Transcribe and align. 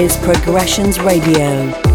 is 0.00 0.16
Progressions 0.16 0.98
Radio. 0.98 1.89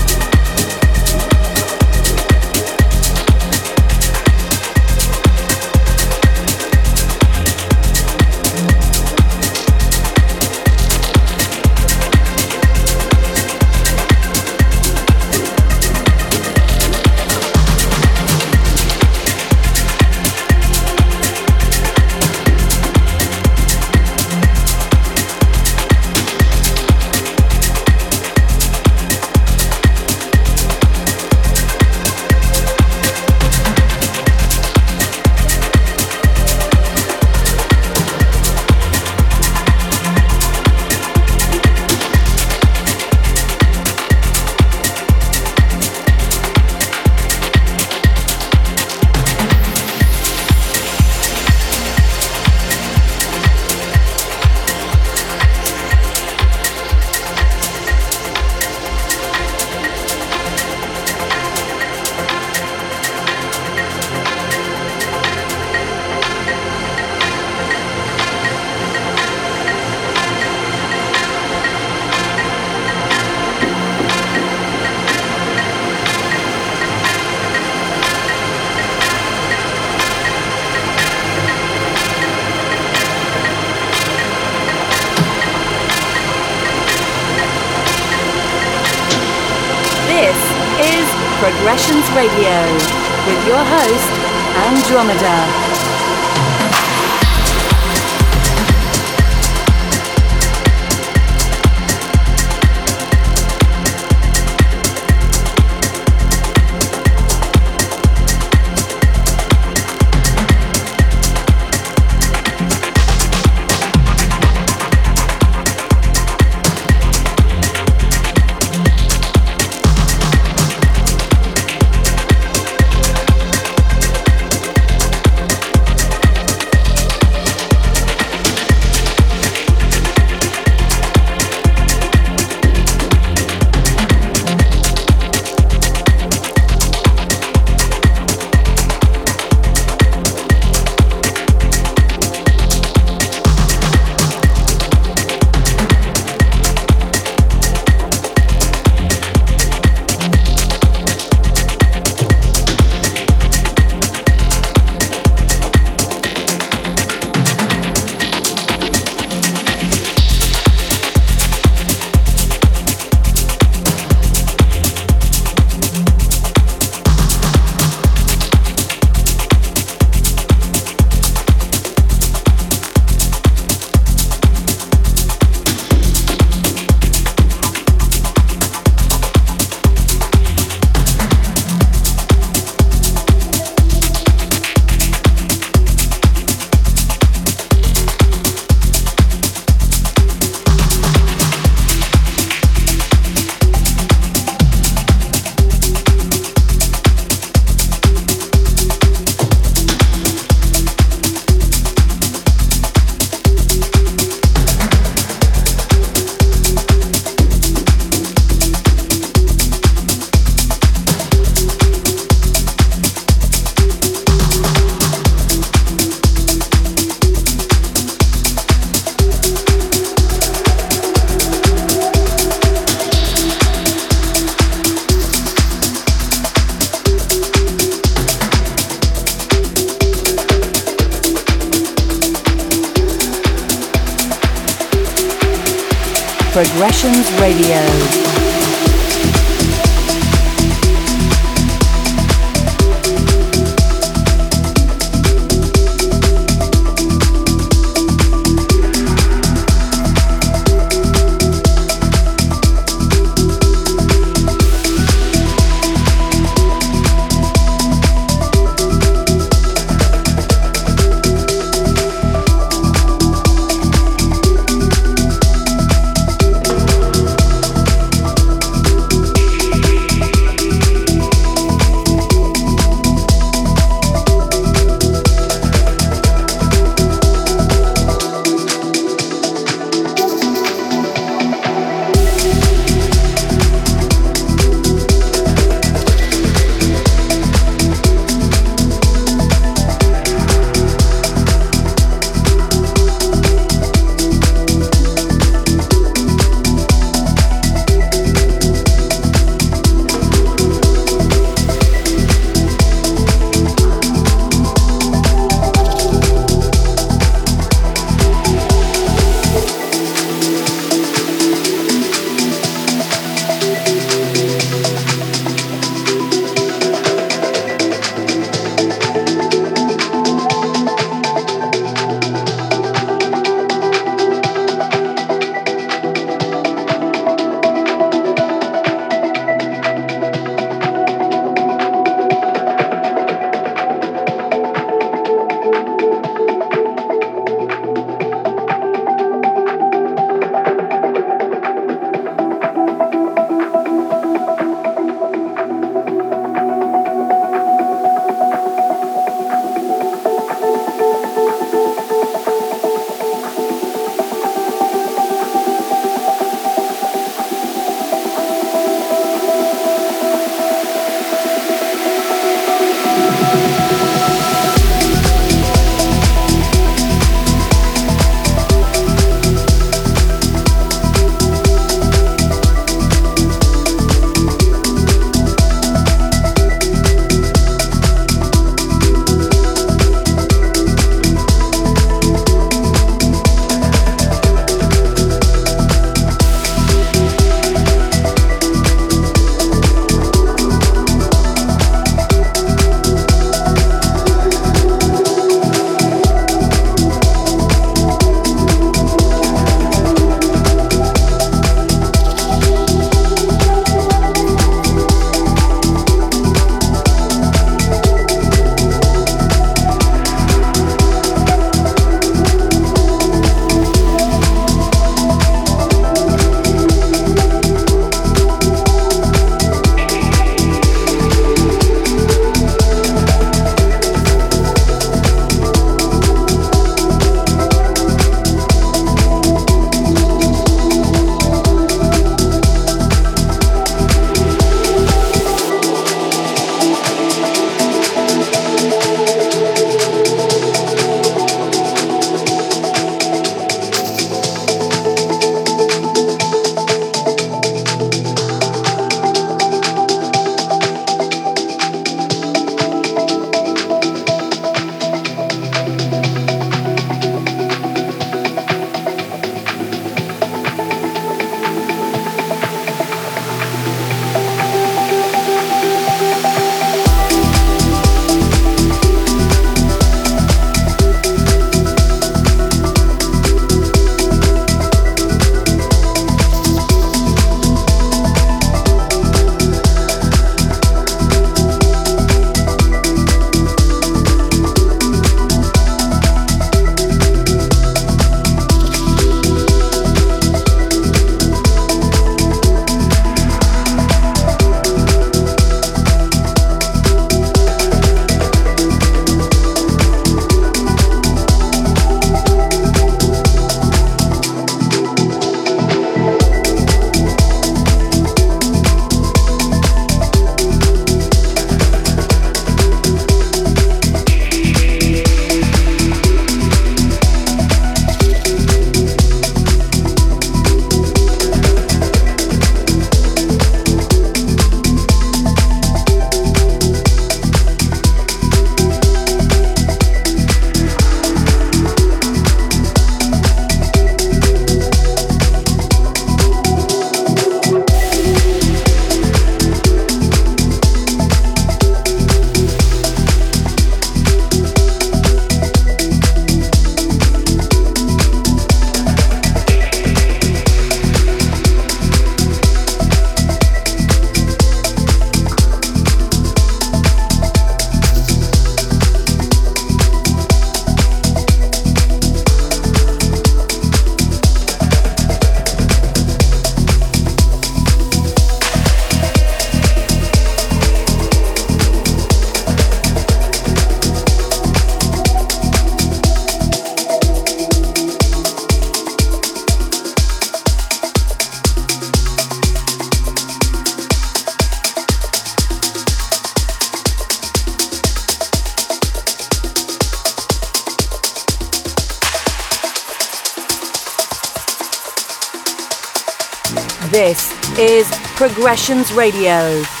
Progressions 598.61 599.11
Radio. 599.11 600.00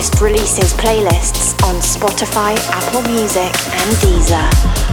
Latest 0.00 0.22
releases 0.22 0.72
playlists 0.72 1.62
on 1.62 1.74
Spotify, 1.82 2.56
Apple 2.70 3.02
Music, 3.02 3.44
and 3.44 3.96
Deezer. 3.96 4.89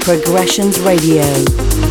Progressions 0.00 0.78
Radio. 0.80 1.89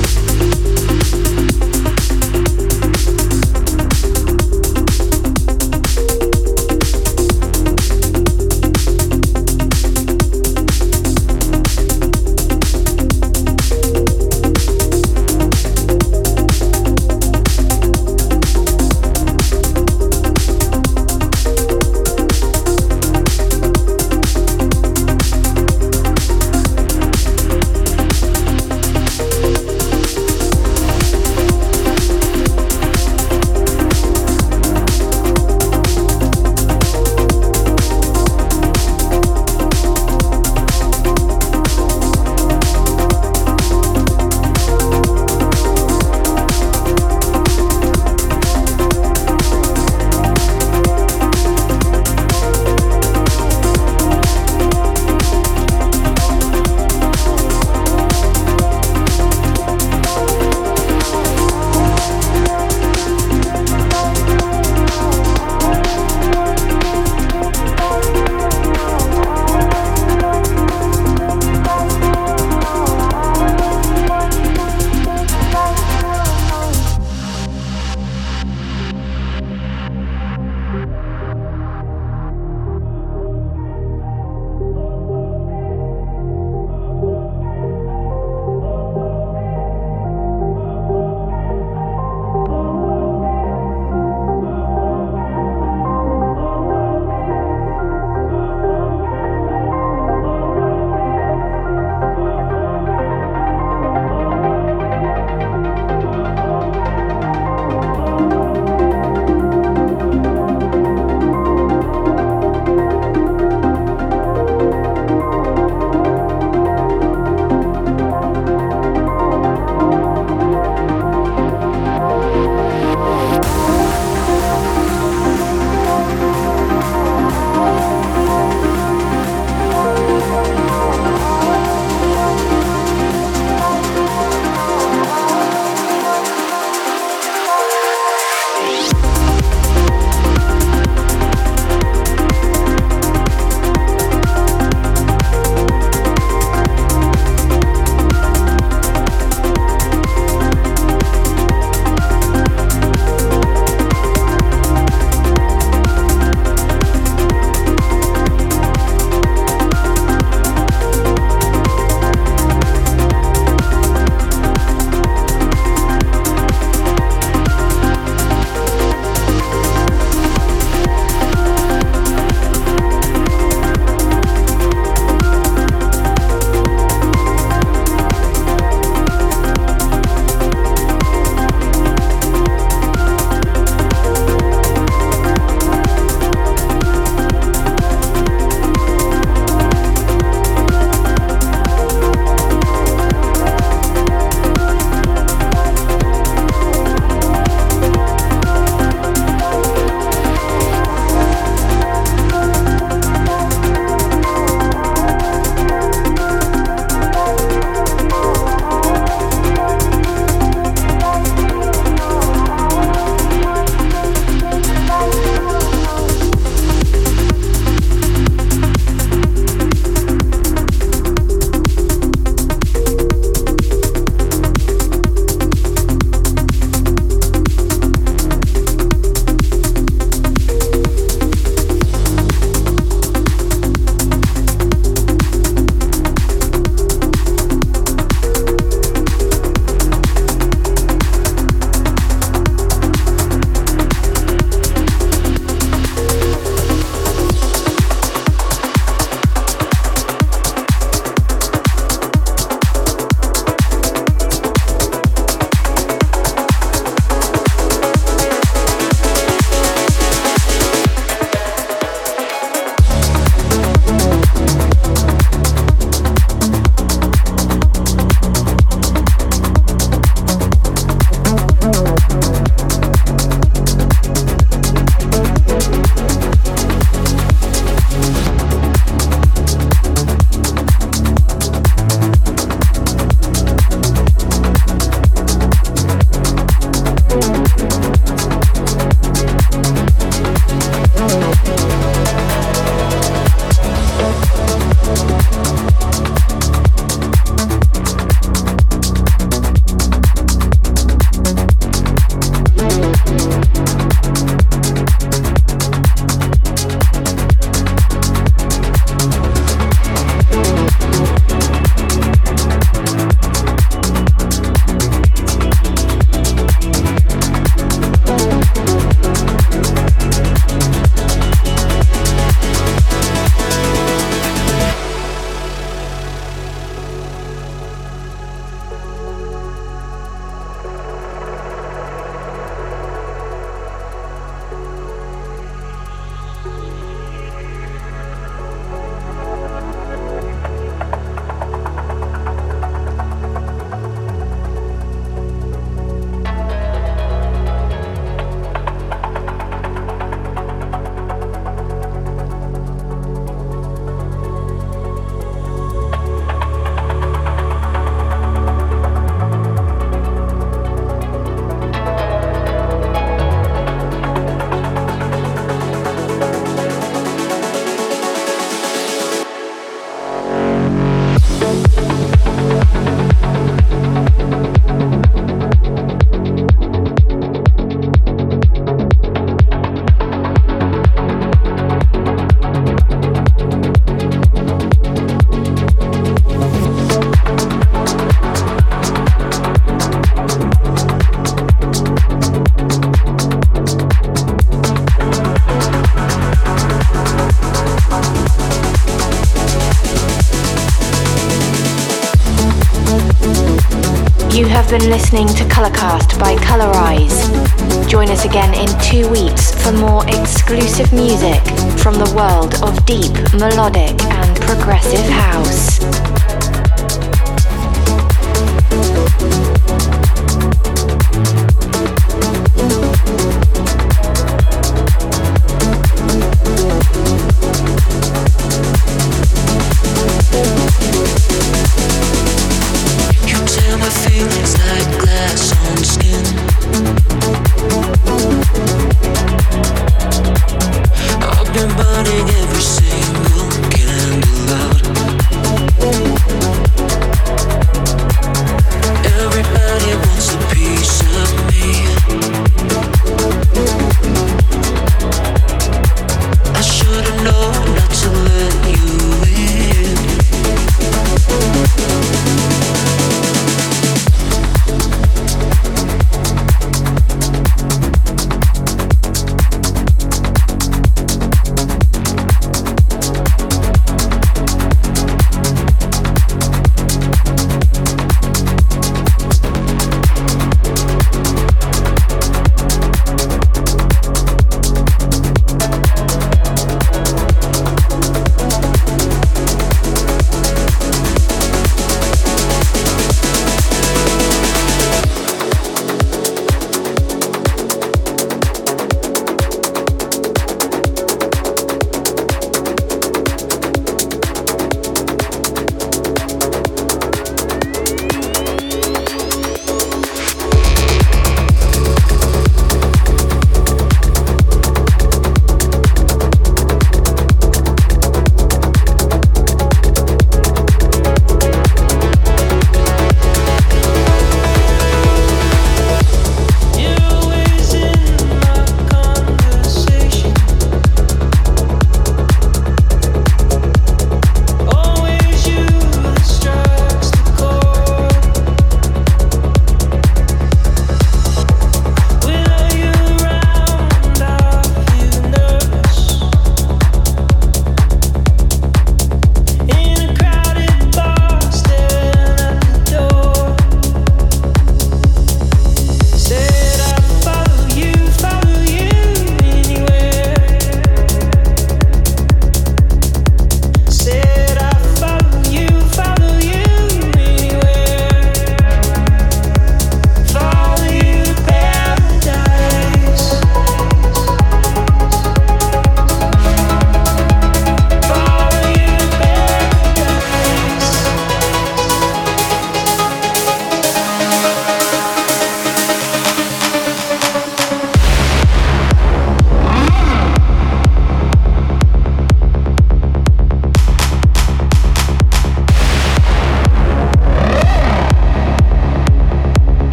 Been 404.69 404.89
listening 404.91 405.27
to 405.27 405.43
Colorcast 405.45 406.19
by 406.19 406.35
Colorize. 406.35 407.89
Join 407.89 408.09
us 408.09 408.25
again 408.25 408.53
in 408.53 408.67
two 408.79 409.09
weeks 409.09 409.51
for 409.63 409.71
more 409.71 410.07
exclusive 410.07 410.93
music 410.93 411.41
from 411.79 411.95
the 411.95 412.13
world 412.15 412.53
of 412.61 412.85
deep, 412.85 413.13
melodic, 413.33 413.99
and 414.03 414.39
progressive 414.41 415.09
house. 415.09 416.08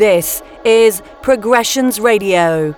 This 0.00 0.42
is 0.64 1.02
Progressions 1.20 2.00
Radio. 2.00 2.74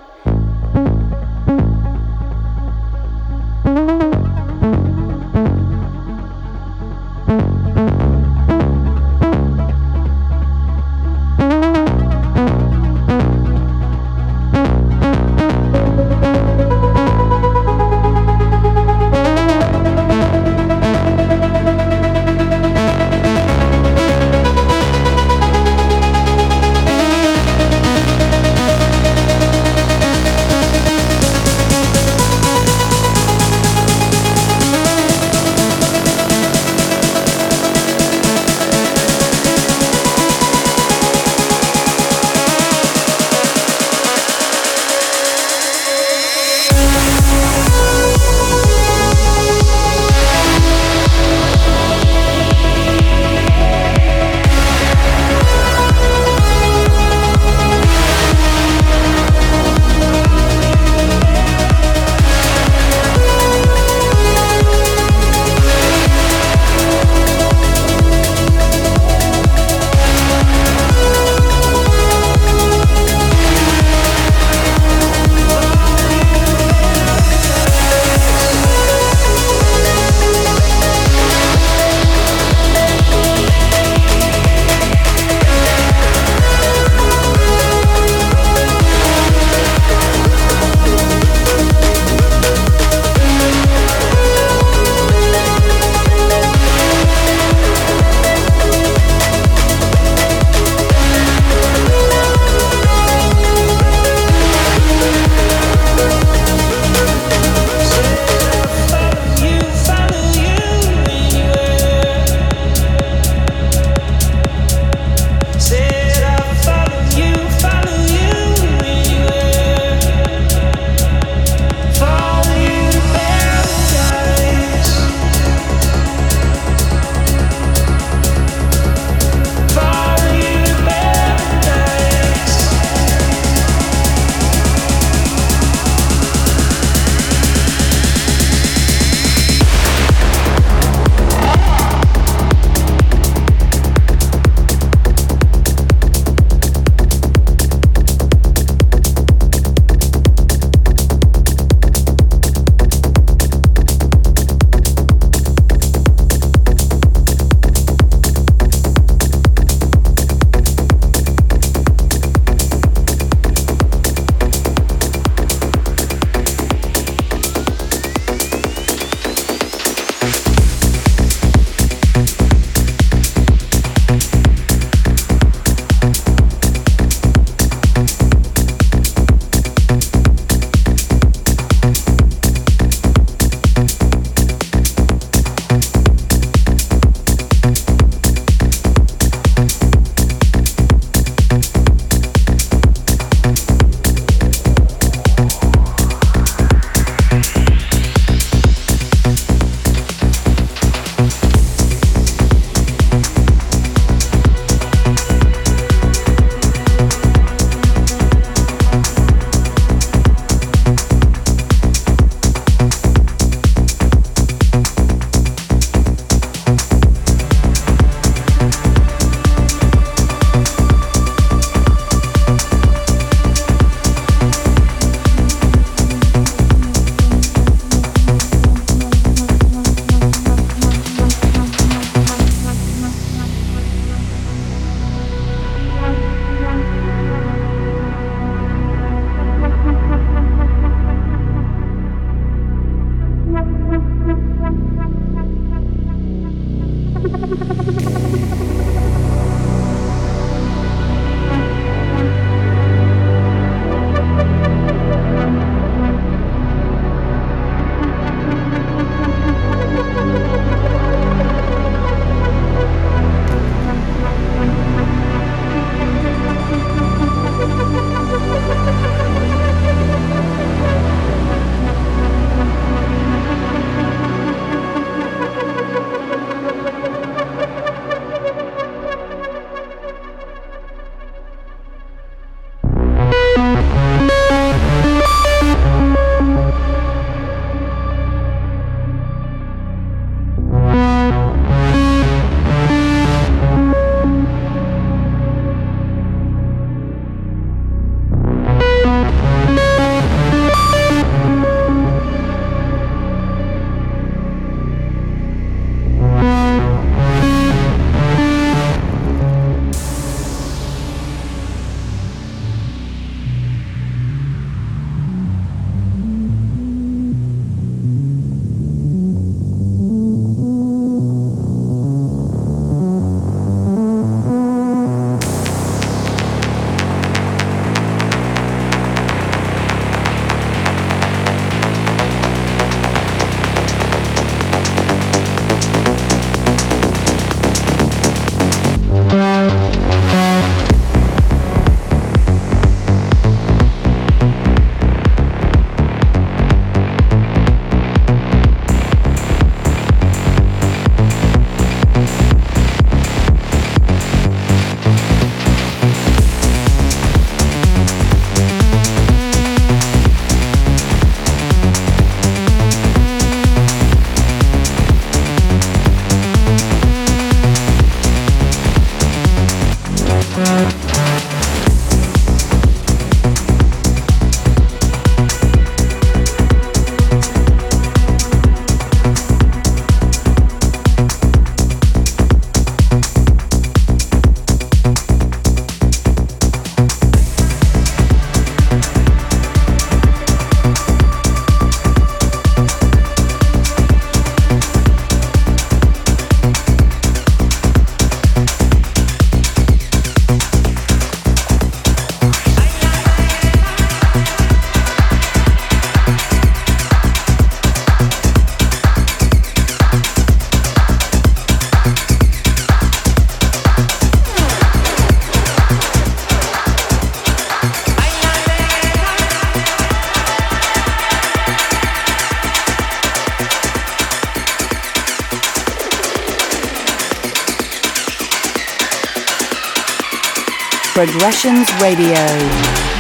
Progressions 431.25 431.89
Radio. 432.01 433.12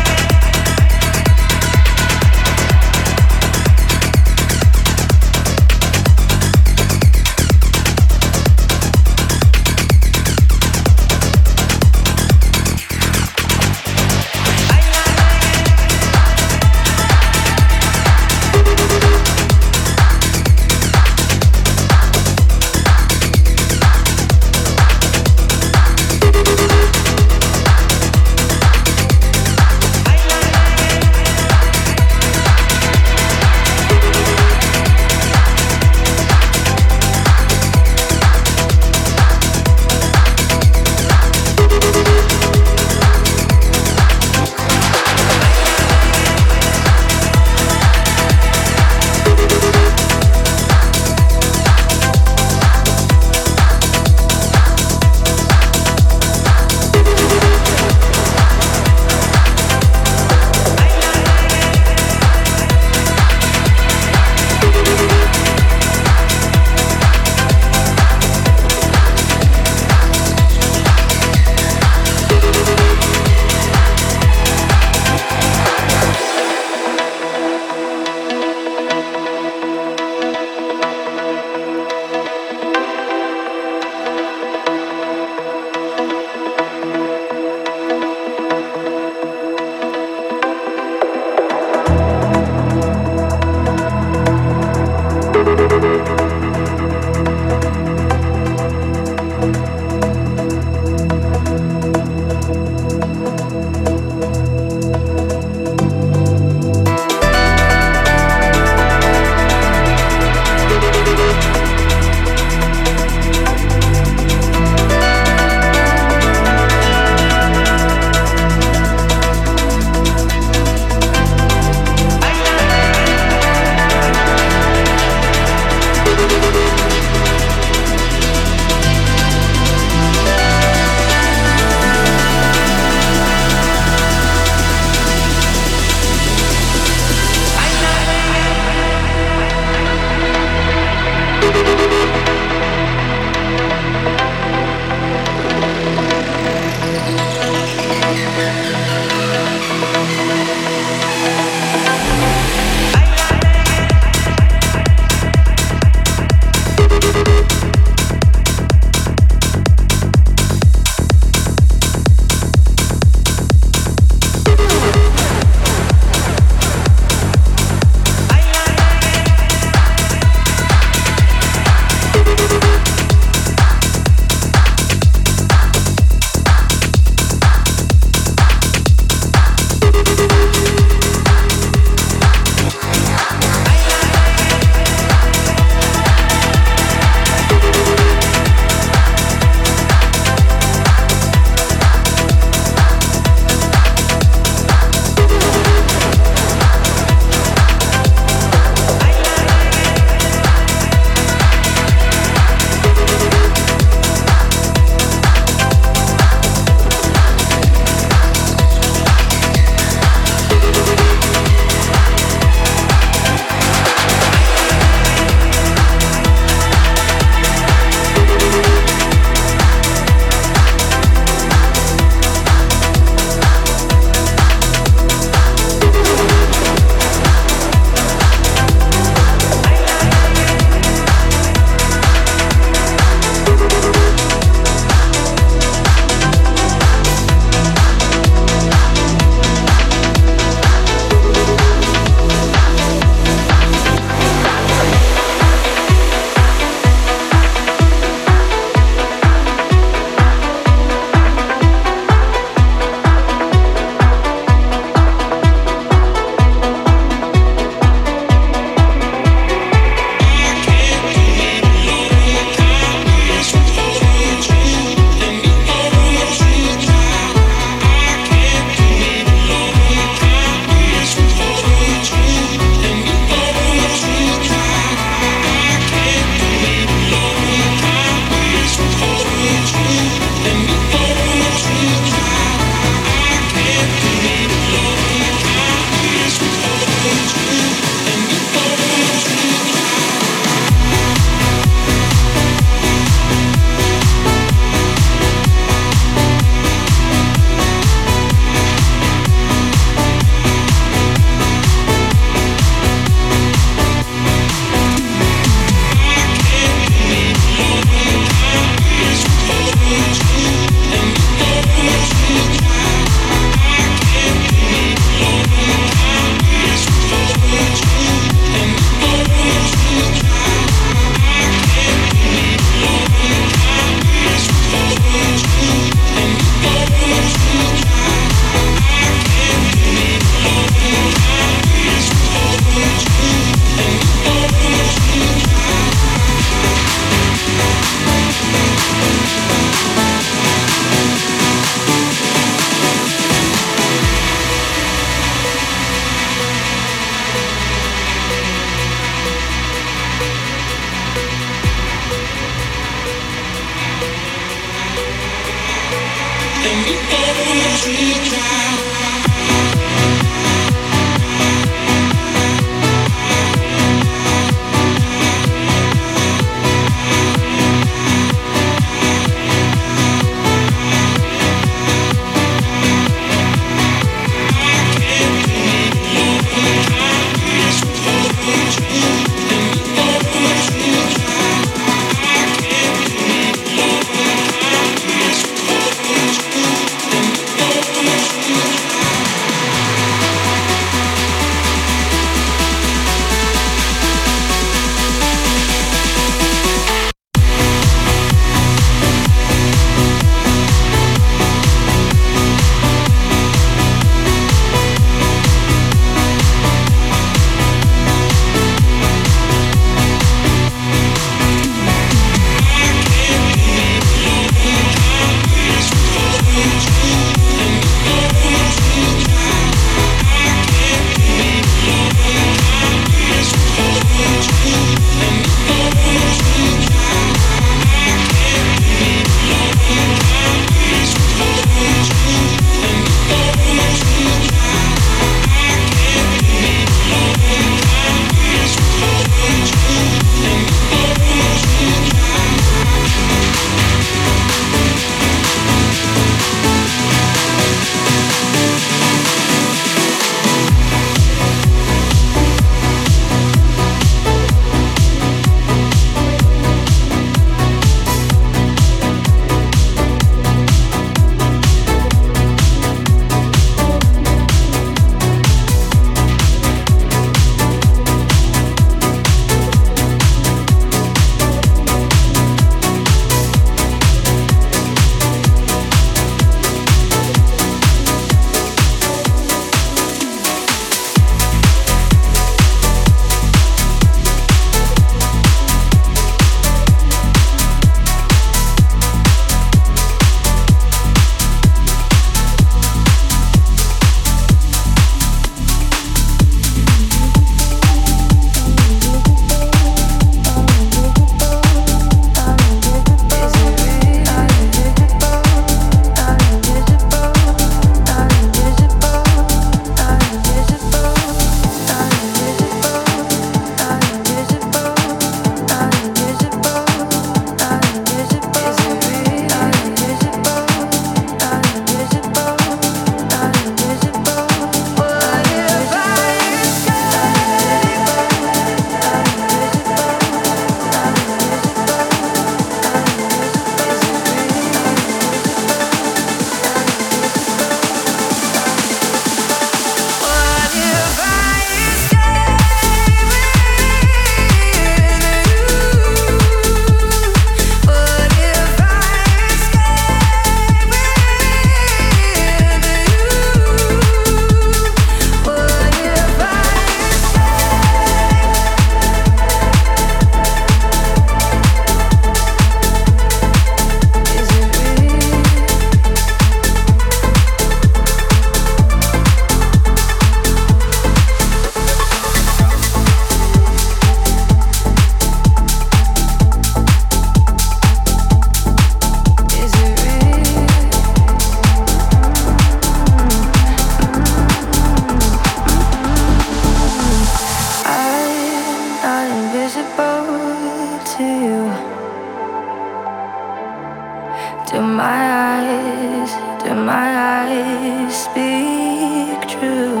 Do 594.70 594.80
my 594.80 595.60
eyes, 595.60 596.30
do 596.64 596.74
my 596.74 597.08
eyes 597.36 598.24
speak 598.24 599.46
true? 599.46 600.00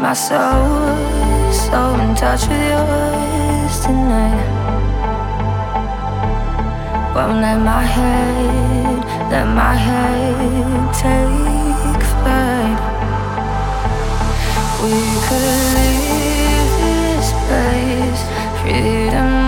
My 0.00 0.14
soul 0.14 0.88
is 1.50 1.60
so 1.68 1.80
in 2.00 2.14
touch 2.14 2.48
with 2.48 2.64
yours 2.72 3.80
tonight. 3.84 4.48
Won't 7.14 7.42
let 7.42 7.58
my 7.60 7.82
head, 7.82 8.98
let 9.30 9.46
my 9.46 9.74
head 9.74 10.94
take 11.04 12.02
flight. 12.14 12.80
We 14.82 14.96
could 15.26 15.62
leave 15.76 16.70
this 16.80 17.32
place, 17.46 18.22
freedom 18.62 19.47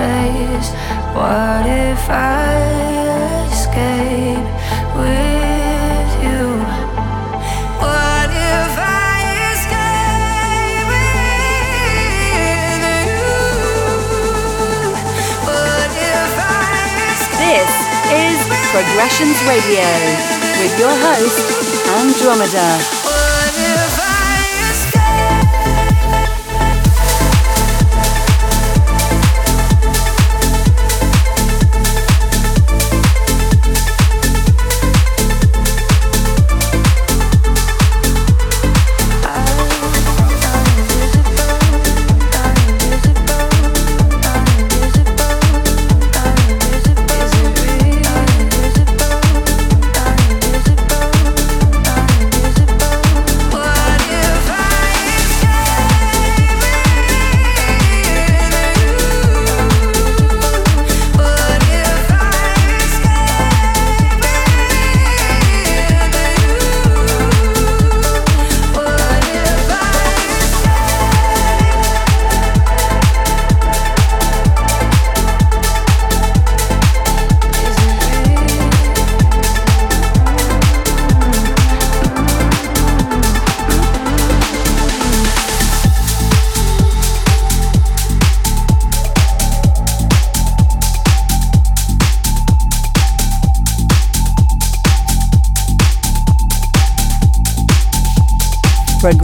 chase. 0.00 0.70
What 1.12 1.66
if 1.68 2.02
I 2.08 2.56
escape 3.52 4.48
with 4.96 6.10
you? 6.24 6.44
What 7.84 8.30
if 8.32 8.72
I 8.80 9.20
escape 9.52 10.88
with 10.92 11.64
you? 12.32 13.28
What 15.48 15.92
if 16.16 16.32
I 16.38 16.72
escape? 17.12 17.44
This 17.44 17.72
is 18.24 18.38
Progressions 18.72 19.38
Radio 19.52 19.88
with 20.60 20.72
your 20.80 20.96
host, 21.04 21.44
Andromeda. 22.00 22.99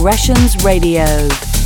Progressions 0.07 0.63
Radio. 0.63 1.56